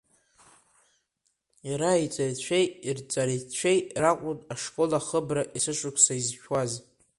Иара 1.69 1.91
иҵаҩцәеи 2.05 2.65
ирҵаҩцәеи 2.87 3.79
ракәын 4.01 4.37
ашкол 4.53 4.91
ахыбра 4.99 5.43
есышықәса 5.57 6.13
изшәуаз. 6.19 6.71